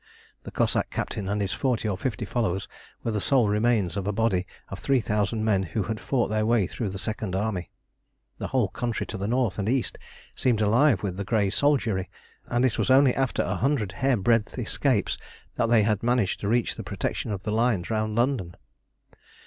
The 0.45 0.49
Cossack 0.51 0.89
captain 0.89 1.29
and 1.29 1.39
his 1.39 1.53
forty 1.53 1.87
or 1.87 1.95
fifty 1.95 2.25
followers 2.25 2.67
were 3.03 3.11
the 3.11 3.21
sole 3.21 3.47
remains 3.47 3.95
of 3.95 4.07
a 4.07 4.11
body 4.11 4.47
of 4.69 4.79
three 4.79 4.99
thousand 4.99 5.45
men 5.45 5.61
who 5.61 5.83
had 5.83 5.99
fought 5.99 6.29
their 6.31 6.43
way 6.43 6.65
through 6.65 6.89
the 6.89 6.97
second 6.97 7.35
army. 7.35 7.69
The 8.39 8.47
whole 8.47 8.69
country 8.69 9.05
to 9.05 9.15
the 9.19 9.27
north 9.27 9.59
and 9.59 9.69
east 9.69 9.99
seemed 10.33 10.59
alive 10.59 11.03
with 11.03 11.17
the 11.17 11.23
grey 11.23 11.51
soldiery, 11.51 12.09
and 12.47 12.65
it 12.65 12.79
was 12.79 12.89
only 12.89 13.13
after 13.13 13.43
a 13.43 13.57
hundred 13.57 13.91
hair 13.91 14.17
breadth 14.17 14.57
escapes 14.57 15.19
that 15.53 15.69
they 15.69 15.83
had 15.83 16.01
managed 16.01 16.39
to 16.39 16.47
reach 16.47 16.77
the 16.77 16.83
protection 16.83 17.31
of 17.31 17.43
the 17.43 17.51
lines 17.51 17.91
round 17.91 18.15
London. 18.15 18.55